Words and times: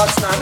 It's 0.00 0.16
about 0.16 0.30
time, 0.30 0.38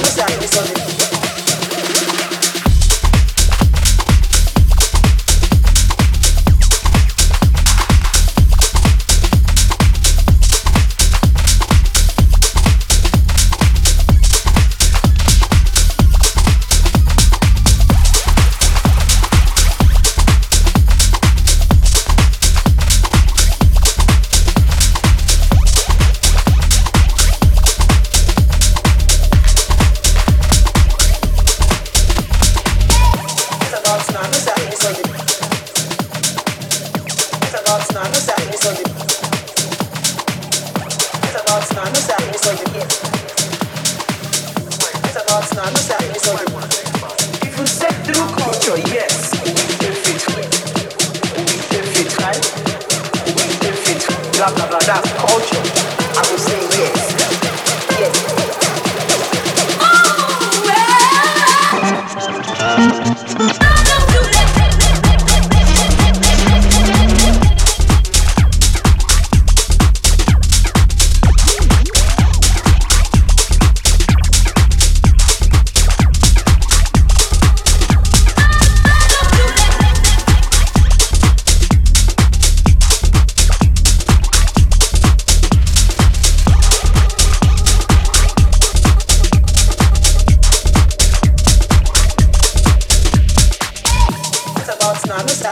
it's 0.00 0.16
time, 0.16 0.42
it's 0.42 1.07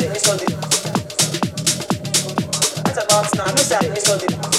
Mr. 0.04 0.36
Mr. 2.84 3.02
Mr. 3.08 3.46
Mr. 3.56 4.18
Mr. 4.18 4.55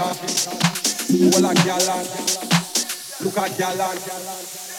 Africa. 0.00 0.56
Well, 1.12 1.44
a. 1.52 2.08
Look 3.22 3.36
at 3.38 3.58
gallant. 3.58 4.69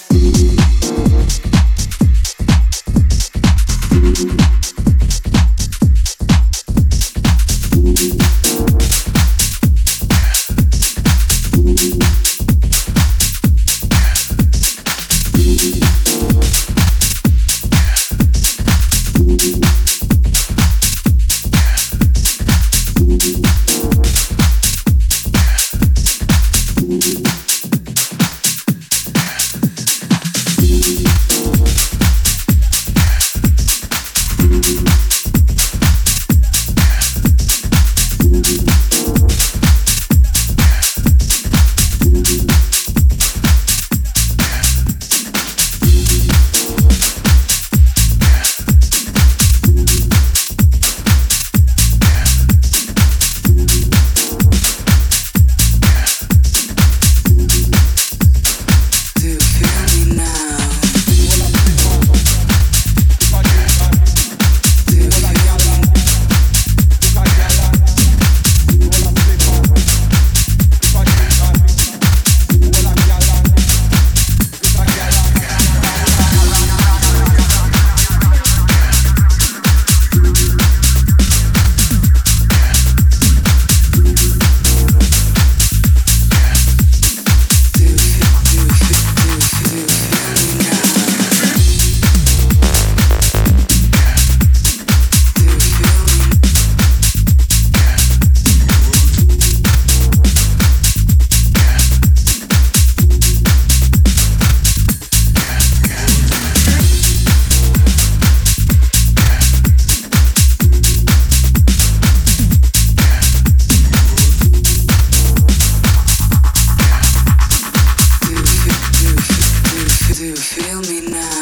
me 120.92 121.00
now. 121.10 121.41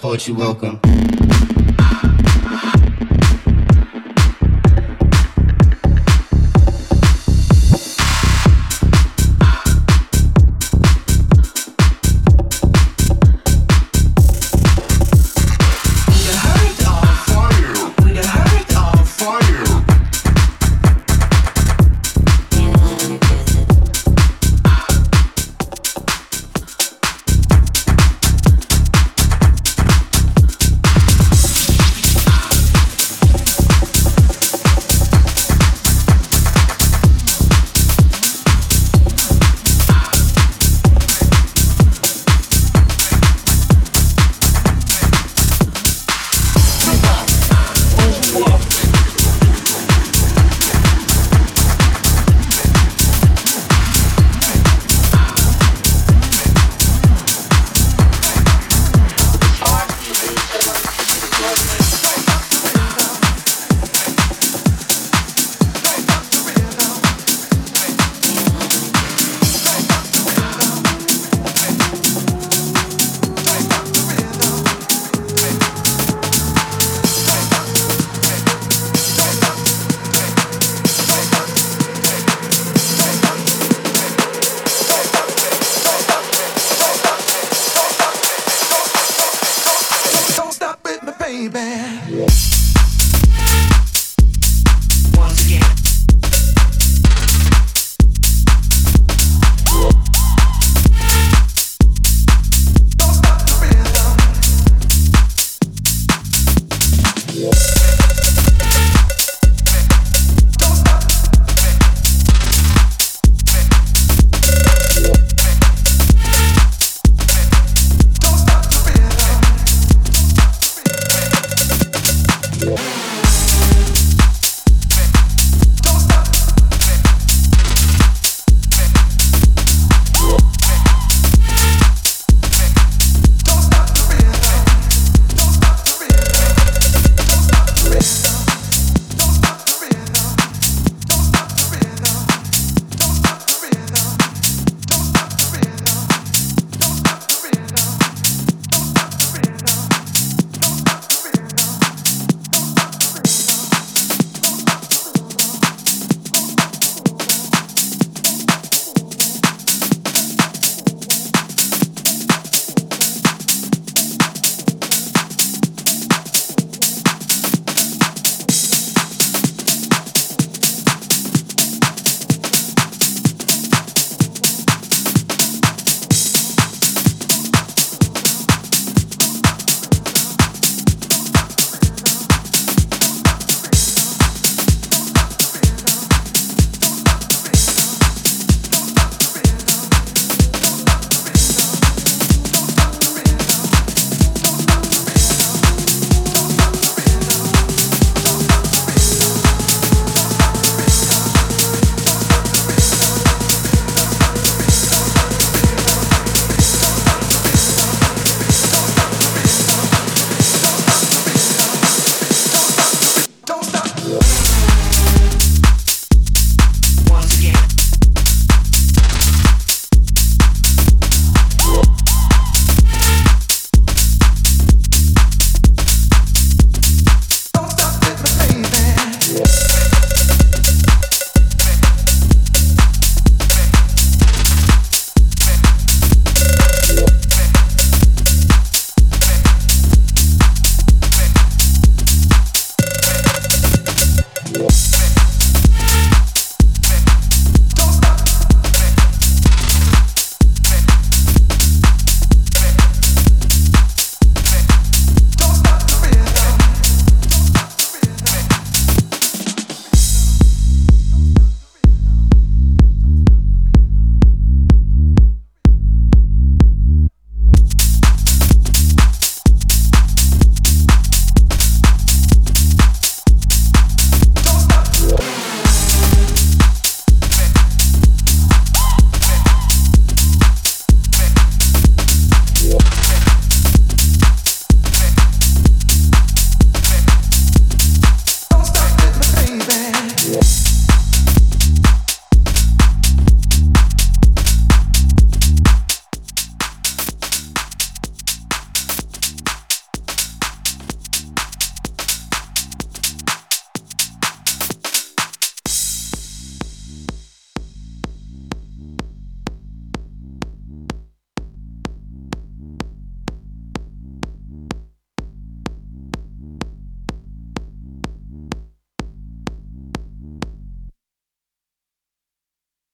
Poetry. 0.00 0.34
Welcome. 0.34 0.78